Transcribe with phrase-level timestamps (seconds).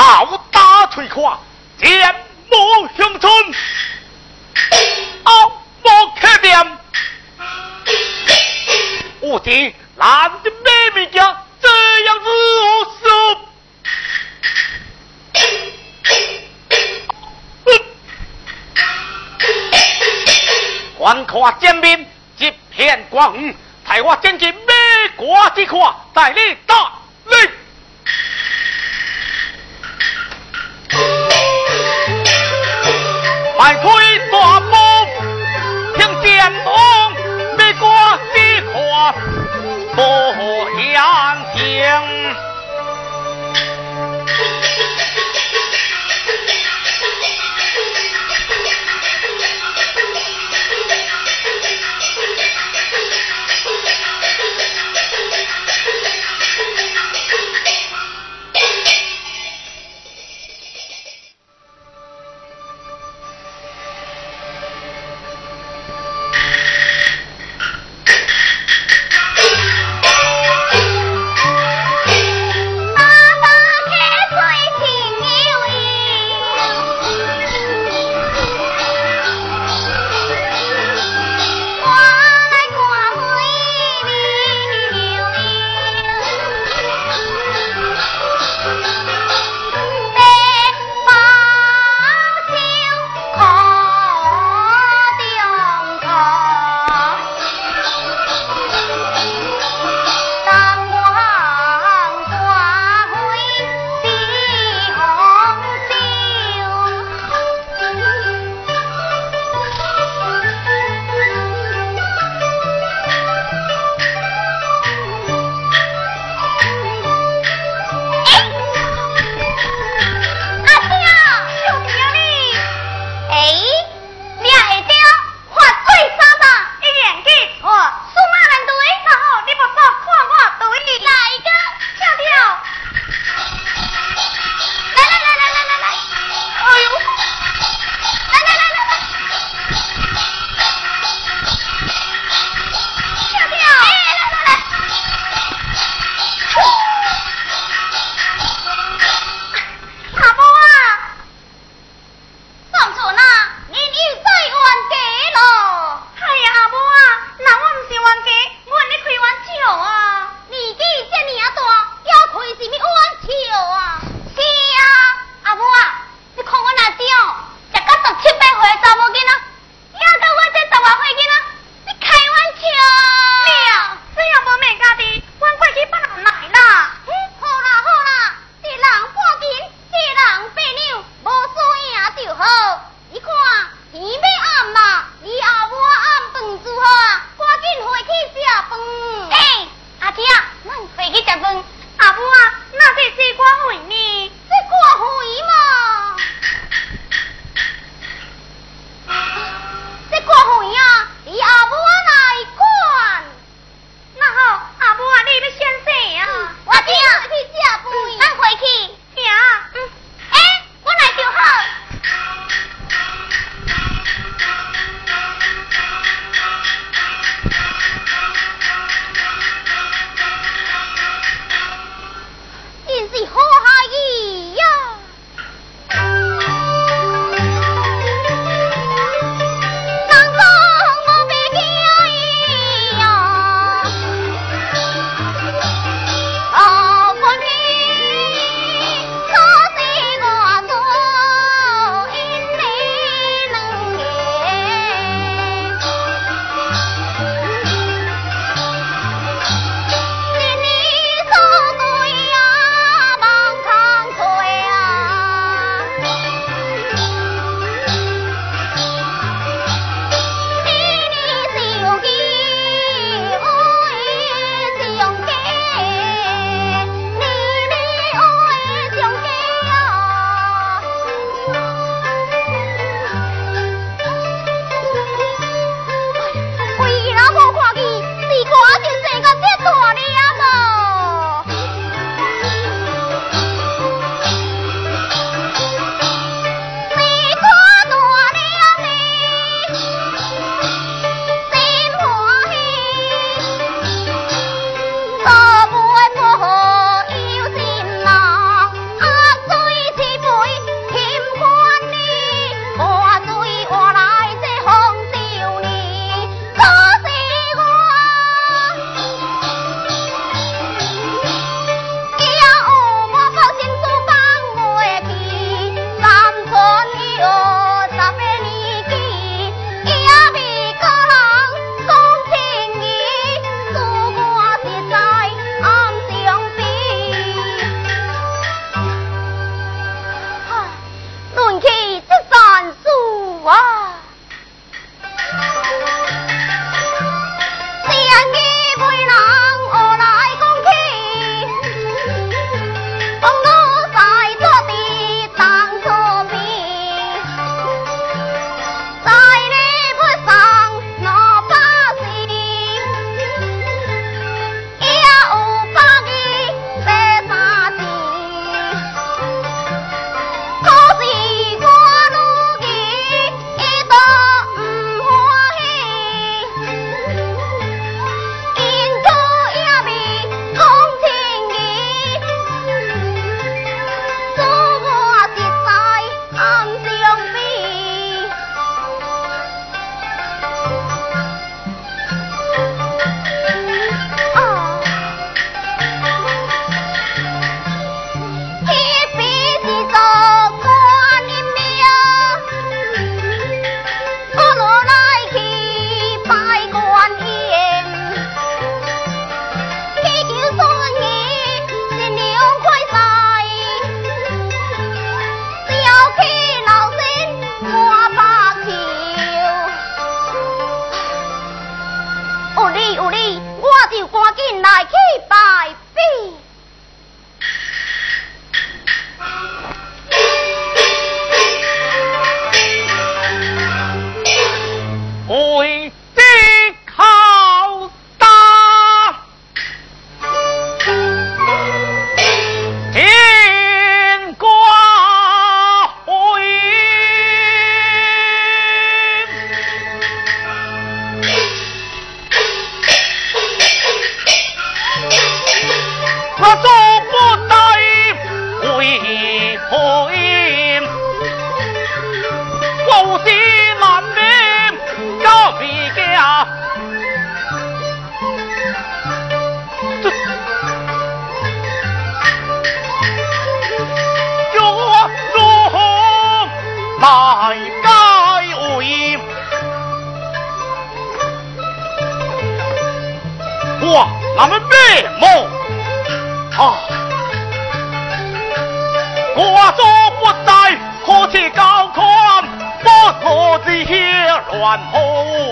[0.00, 1.38] 傲打摧垮，
[1.78, 2.14] 剑
[2.48, 3.30] 幕乡村，
[5.24, 5.52] 傲
[5.82, 6.78] 莫可点。
[9.20, 11.68] 我的男的妹妹家这
[12.04, 12.24] 样子
[13.02, 13.40] 说，
[20.98, 24.72] 环跨见面，一片光荣，台湾见见美
[25.16, 26.90] 国之跨，在你大
[33.60, 33.92] 快推
[34.32, 34.58] 大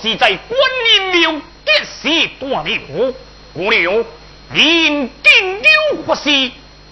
[0.00, 0.60] 是在观
[0.94, 1.40] 音庙一
[1.84, 3.14] 时断了，
[3.52, 4.04] 姑娘，
[4.52, 6.30] 您定有不是，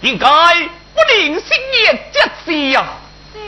[0.01, 1.49] 应该不能心
[1.85, 2.85] 也这事呀。
[3.33, 3.39] 是。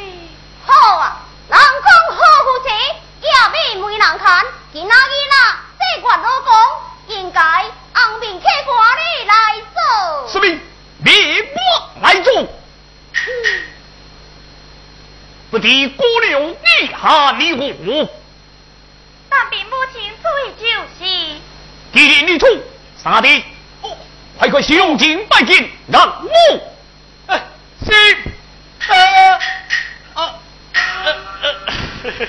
[0.65, 2.69] 好啊，人讲好夫妻，
[3.21, 4.45] 也免媒人看。
[4.71, 4.95] 今仔日
[5.29, 6.53] 啦，这官老公
[7.07, 9.33] 应该昂面客官你来
[9.73, 10.29] 做。
[10.29, 10.59] 什么？
[11.03, 12.47] 你我来做。
[15.51, 18.09] 不敌姑娘，你下你我。
[19.31, 20.23] 但并不清楚
[20.59, 20.65] 就
[20.97, 20.99] 是。
[21.99, 22.47] 既然你错，
[23.03, 23.43] 三弟，
[24.38, 26.29] 快快上前拜见，让我。
[27.27, 27.43] 哎，
[27.85, 27.91] 是，
[28.88, 29.39] 呃，
[30.13, 30.39] 呃，
[31.03, 31.15] 呃，
[32.03, 32.27] 呃，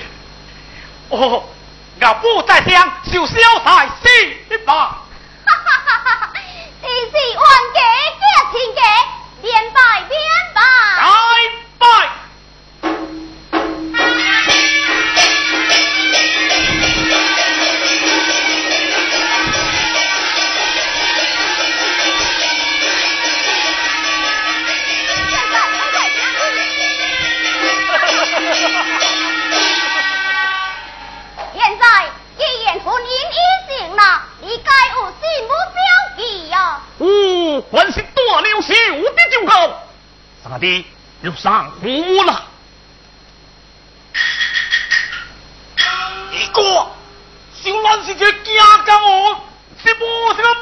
[1.17, 1.43] 哦，
[2.01, 3.89] 俺不在乡，就消财
[4.49, 5.00] 是吧？
[41.81, 42.43] 又上火了。
[46.31, 46.61] 你哥，
[47.53, 49.41] 小兰是这家家我，
[49.83, 50.55] 是无什么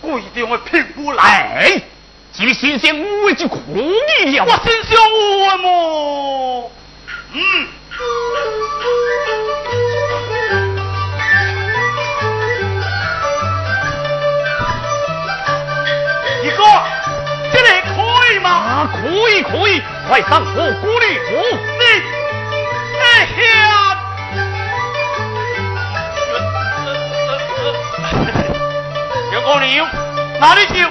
[0.00, 1.22] 贵重的聘夫来。
[1.22, 1.82] 哎，
[2.32, 3.58] 这个先生我就可
[4.24, 4.44] 以了。
[4.44, 6.72] 我真想我么？
[7.32, 7.68] 嗯。
[16.42, 16.62] 你哥，
[17.52, 18.50] 这里可以吗？
[18.50, 21.58] 啊，可以可以，快上火锅里哦。
[21.78, 21.84] 你，
[23.02, 23.04] 哎
[23.42, 23.46] 呀！
[29.32, 29.86] 小姑娘，
[30.40, 30.86] 哪里去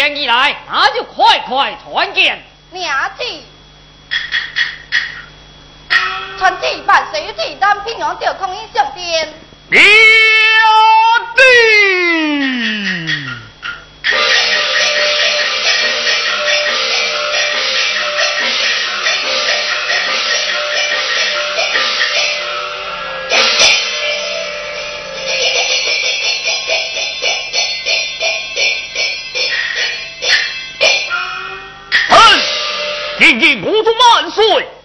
[0.00, 2.42] 既然来，那就快快团建。
[2.70, 3.24] 娘子，
[6.38, 9.34] 传子万随，替咱平阳赵公公上殿。
[9.68, 9.82] 喵
[11.36, 12.09] 弟。
[34.30, 34.79] 碎。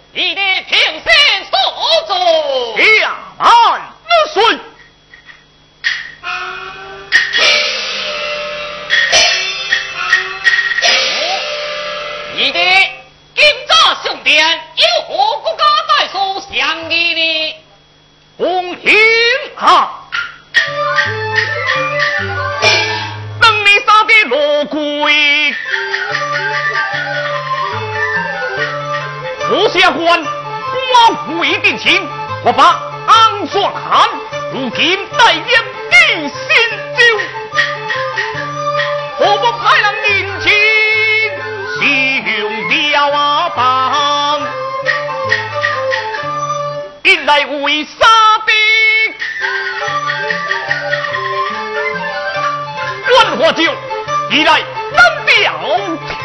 [54.30, 54.60] 一来
[54.92, 55.54] 南表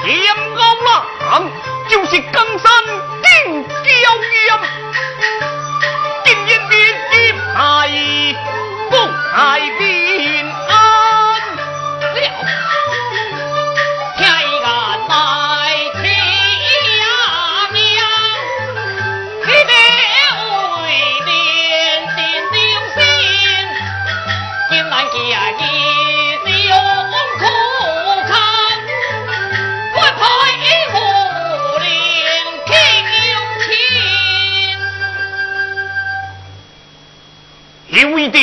[0.03, 1.49] 天高浪，
[1.87, 3.89] 就是更山顶娇
[4.47, 4.80] 岩。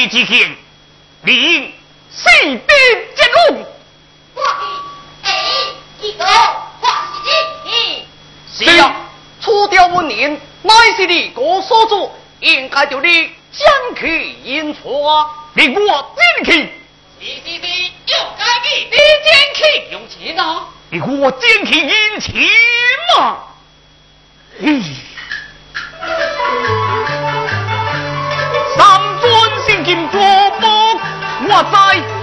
[0.09, 0.57] 今天，
[1.23, 1.75] 你
[2.11, 2.59] 西边
[3.15, 3.67] 接路，
[4.35, 5.31] 我是
[6.01, 7.29] 你一个，我是
[7.67, 8.07] 你。
[8.51, 8.95] 是呀，
[9.41, 15.31] 除掉我娘，那些的哥嫂子，应该叫你讲去言话。
[15.53, 16.53] 你我坚持，
[17.21, 17.67] 是是是，
[18.07, 19.61] 要改机，你坚持
[19.93, 20.69] 有钱啊？
[20.89, 22.35] 你我坚持言钱
[23.19, 23.39] 嘛？
[24.61, 24.83] 嗯。
[29.89, 30.19] 金珠
[30.61, 30.69] 宝，
[31.49, 31.79] 我在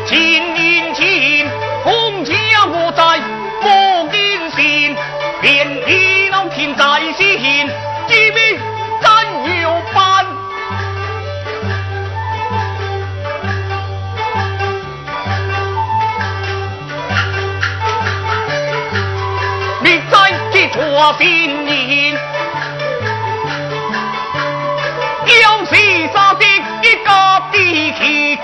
[0.05, 1.49] 前年前，
[1.83, 2.31] 空家
[2.67, 3.19] 我在
[3.59, 4.95] 莫金仙，
[5.41, 6.83] 便你老天在
[7.17, 7.67] 仙，
[8.07, 8.59] 知命
[9.01, 10.27] 真要办？
[19.81, 20.13] 你在
[20.53, 22.15] 这座仙年。
[25.45, 25.77] 将谁
[26.07, 26.43] 的
[26.81, 27.09] 一个
[27.51, 28.35] 地气，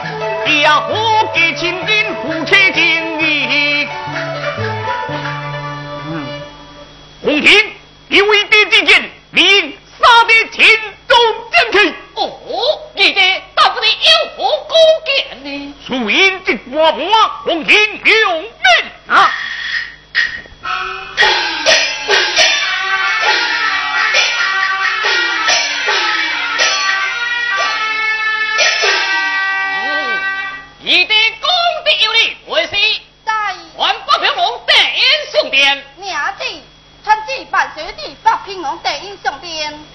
[0.61, 0.93] 要我
[1.33, 3.87] 给亲兵夫妻定义。
[7.23, 7.73] 红亭，
[8.07, 10.63] 你为的之剑，你杀的秦
[11.07, 11.17] 中
[11.51, 11.91] 将气。
[12.13, 12.39] 哦，
[12.93, 13.19] 你的
[13.55, 13.97] 大夫的有
[14.37, 14.75] 何高
[15.07, 15.73] 见呢？
[15.87, 16.99] 素云的寡妇，
[17.45, 18.47] 红亭用命！
[19.07, 19.33] 啊
[38.83, 39.90] Tệ, nhưng.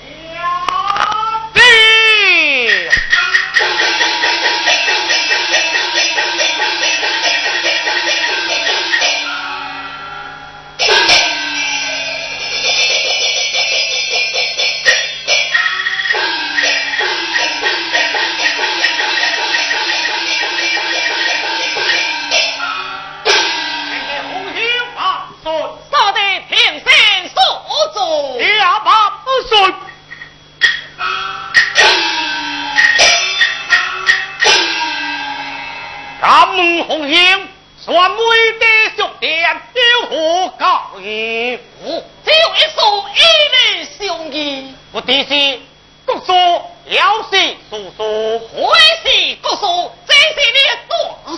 [47.69, 48.63] 叔叔，会
[49.03, 50.19] 是国书，这是
[50.55, 50.93] 你的大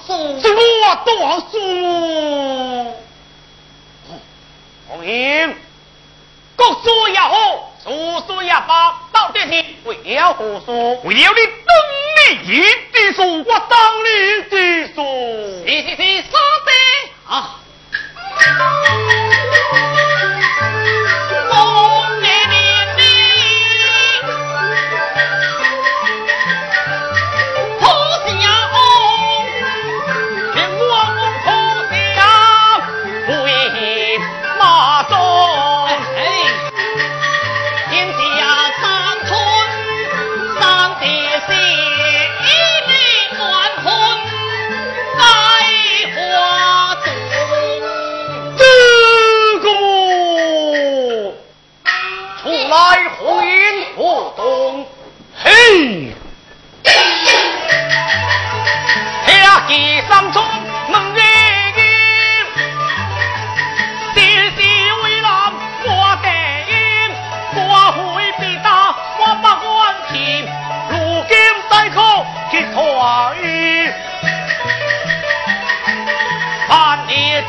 [0.07, 0.09] 书，
[0.41, 1.09] 是我大
[1.51, 1.53] 书。
[4.88, 5.57] 红英，
[6.55, 7.88] 国书也好，叔
[8.27, 10.71] 叔也罢，到底是为了何事？
[11.05, 11.73] 为了你等
[12.47, 12.61] 你
[12.93, 14.07] 的书，我当你
[14.51, 14.55] 的
[14.95, 14.97] 书，
[15.67, 16.33] 是是是，说
[16.67, 16.71] 的
[17.27, 17.58] 啊。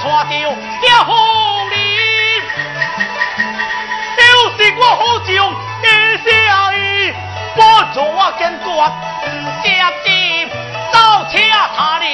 [0.01, 0.49] 抓掉
[1.03, 1.75] 红林，
[4.15, 4.21] 就
[4.57, 5.29] 是我好像
[5.83, 5.85] 一
[6.23, 6.27] 下
[6.73, 7.13] 雨，
[7.55, 7.61] 我
[7.93, 8.67] 做我见官
[9.21, 9.27] 不
[9.61, 9.67] 接
[10.05, 10.49] 见，
[10.93, 11.37] 早车
[11.75, 12.05] 他人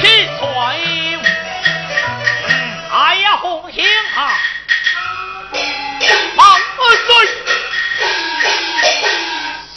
[0.00, 0.40] 去传。
[2.90, 3.84] 哎呀，红星
[4.16, 4.18] 啊，
[6.36, 7.10] 王二岁，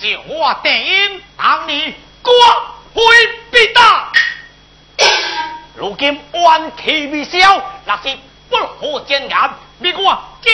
[0.01, 1.93] 笑话电影当年
[2.23, 2.33] 光
[2.93, 3.03] 辉
[3.51, 4.10] 必大。
[5.75, 7.39] 如今冤气未消，
[7.85, 8.17] 若是
[8.49, 9.49] 不可见眼，
[9.81, 10.53] 别我奸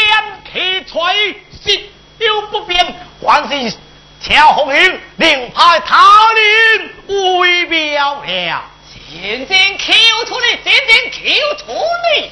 [0.53, 1.81] 气吹，实
[2.19, 3.77] 有不变，还是
[4.21, 8.63] 请红英另派他人为妙了。
[9.09, 9.93] 真正求
[10.25, 11.19] 出你，真正求
[11.65, 11.73] 出
[12.15, 12.31] 你呀！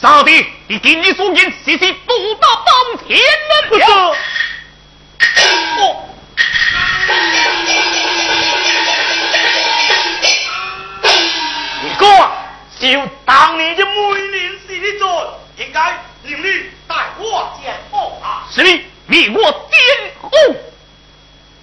[0.00, 3.86] 少帝，你今日所言，实是独大当天了。
[3.86, 4.16] 哦。
[12.00, 12.06] 哥，
[12.78, 13.92] 就当年的每
[14.28, 18.48] 年是你做，应该令你带我见后啊！
[18.50, 20.30] 是你，令我见后。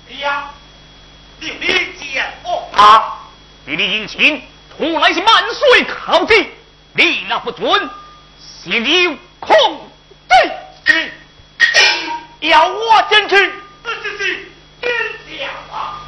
[0.08, 0.52] 你呀，
[1.39, 1.67] 令你
[2.00, 3.17] 见后啊！
[3.65, 4.43] 你的殷勤，
[4.78, 6.52] 从来是万岁考绩，
[6.93, 7.89] 你那不准，
[8.39, 9.89] 是你空
[10.86, 11.12] 对，
[12.41, 14.93] 要我进去，这就是天
[15.39, 16.06] 晓啊！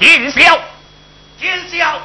[0.00, 0.58] 天晓，
[1.38, 2.00] 天晓。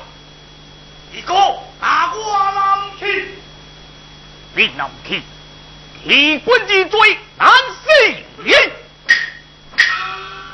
[1.13, 1.33] 一个
[1.81, 3.35] 拿我南去，
[4.55, 5.21] 你南去，
[6.05, 7.89] 替官之罪难死
[8.43, 8.71] 人。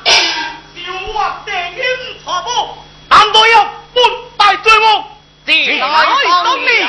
[0.04, 1.78] 小我电影
[2.24, 2.76] 传播，
[3.08, 4.00] 难道要不
[4.36, 5.04] 带罪恶？
[5.46, 5.88] 既来
[6.24, 6.88] 当面，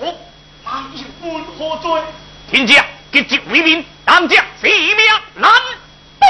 [0.00, 0.18] 我
[0.64, 2.02] 那又问何罪？
[2.50, 5.52] 天将结节为民，当将性命难
[6.18, 6.26] 保。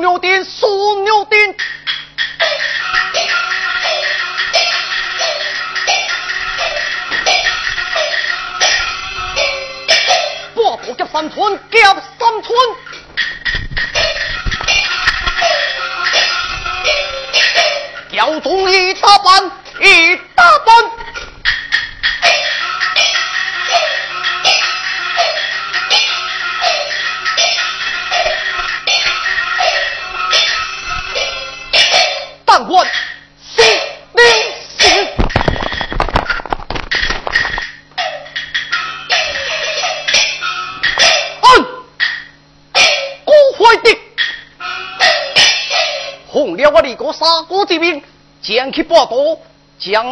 [0.00, 0.81] 下地属牛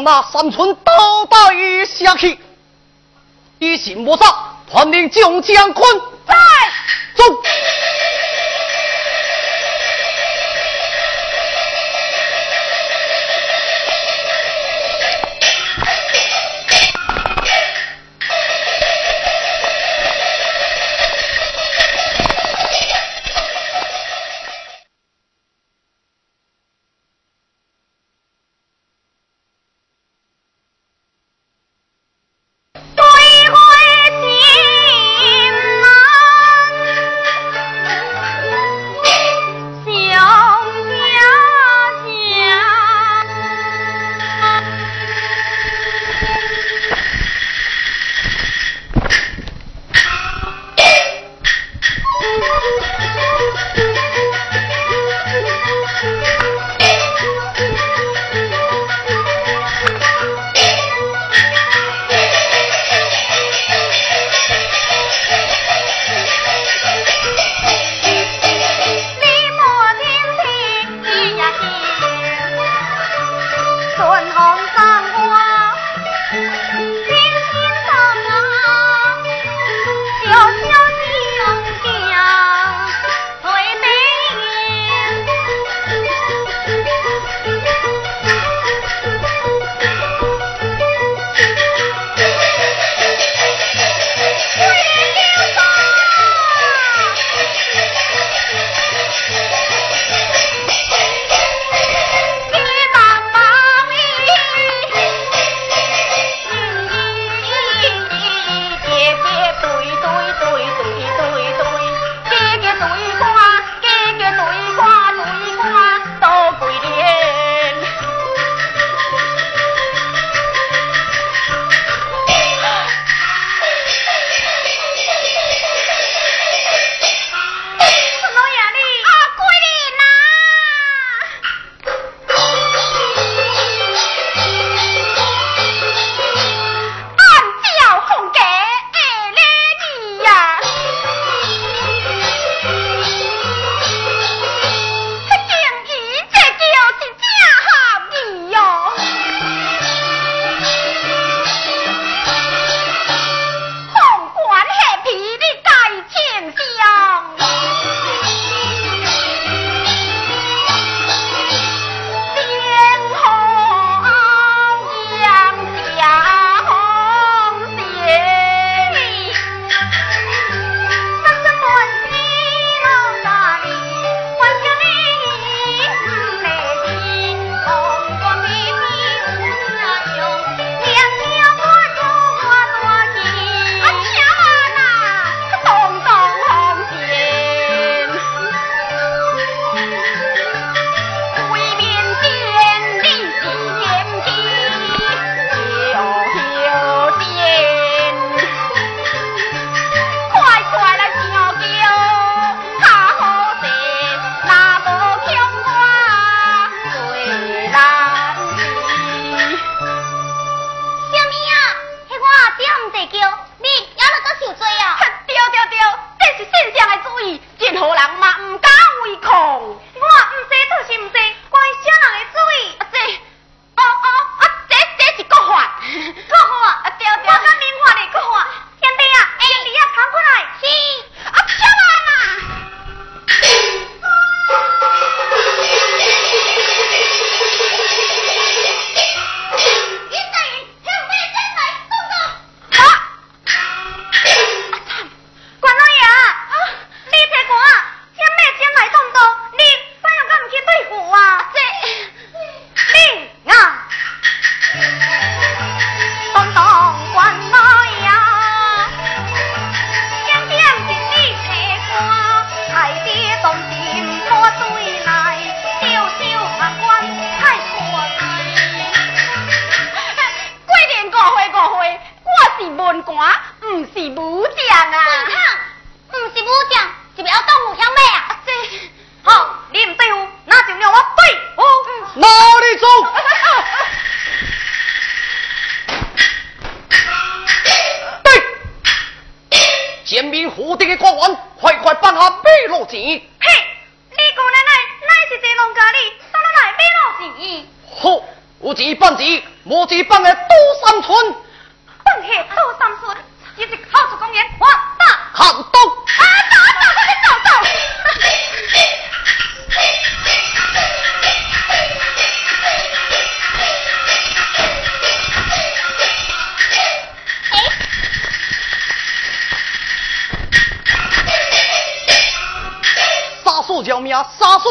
[0.01, 2.39] 将那三寸刀带下去，
[3.59, 4.25] 一心不杀，
[4.71, 6.01] 传令众将困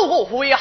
[0.07, 0.59] 后悔啊！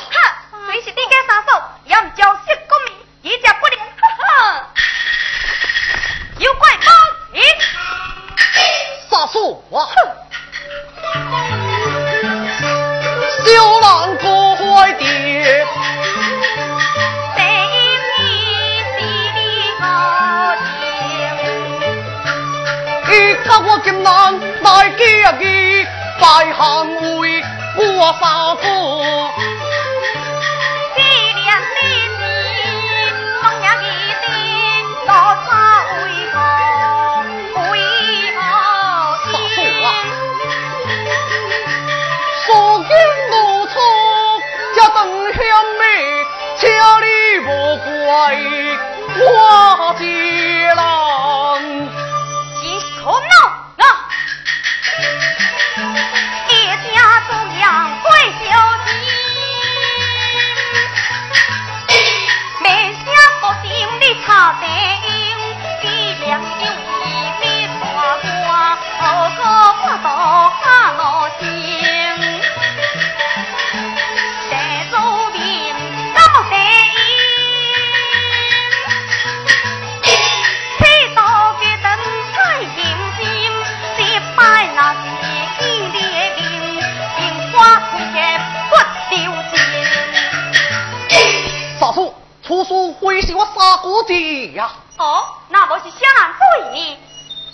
[93.59, 94.71] 八姑的呀。
[94.99, 96.01] 哦，那我是相
[96.39, 96.97] 公爷。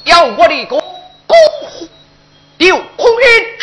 [0.04, 0.78] 要我的公
[1.26, 1.34] 个
[2.58, 3.53] 有空运。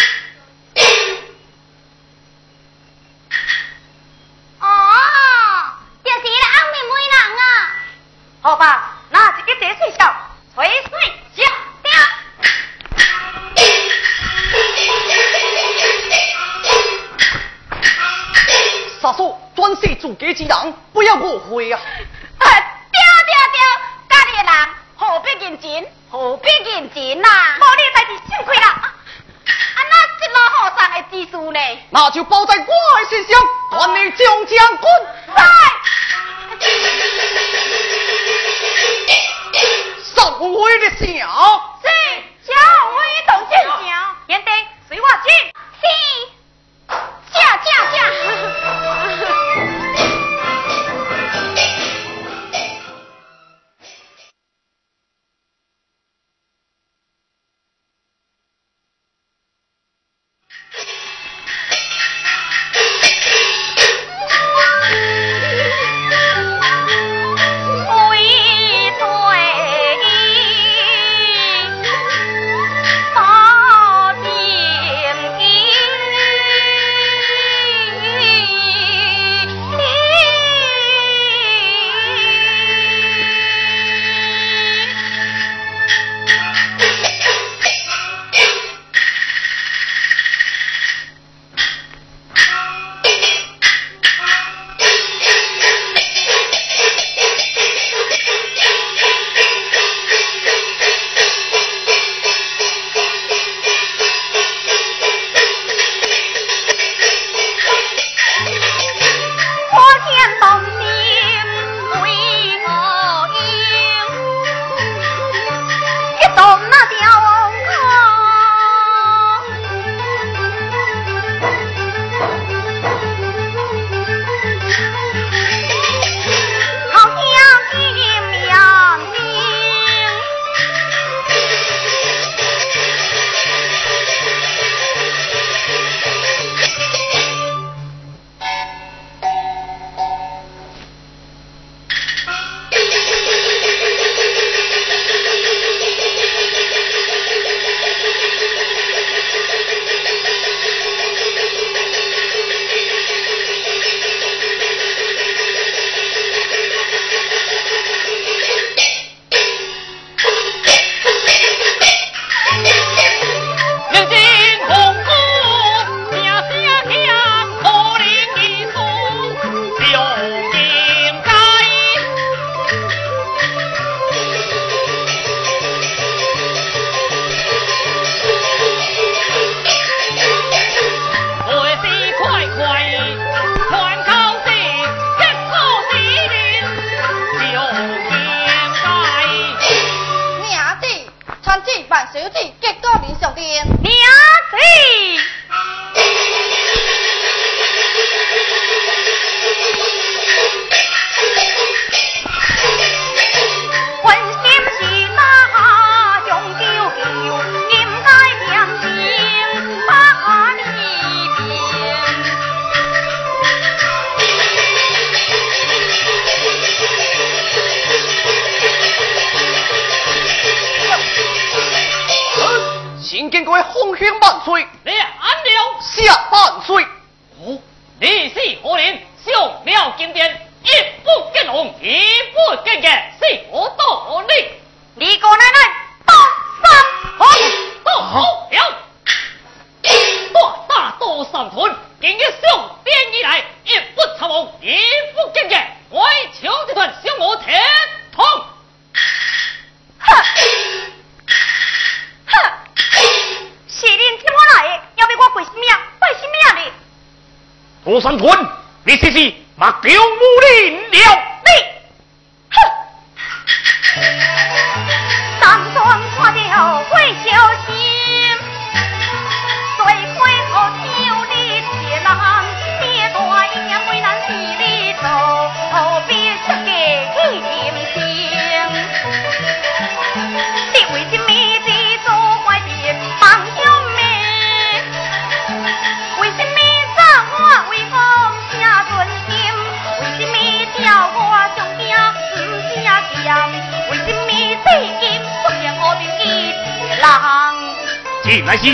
[298.31, 298.73] 命来兮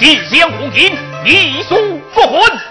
[0.00, 0.92] 信相护凭
[1.24, 2.67] 一书复魂。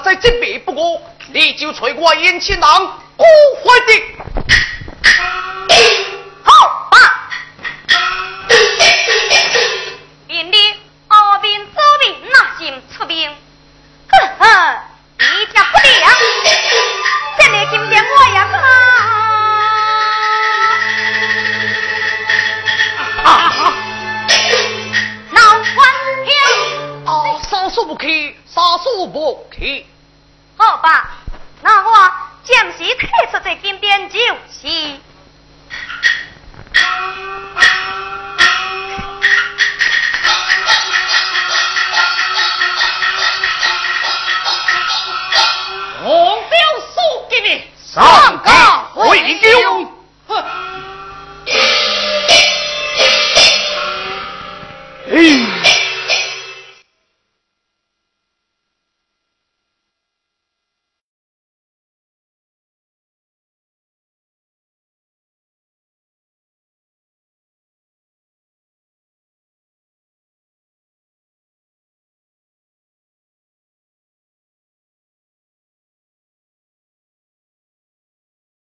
[0.00, 1.00] 再争辩不过，
[1.32, 3.24] 你就催我烟气囊，孤
[3.62, 4.13] 魂的。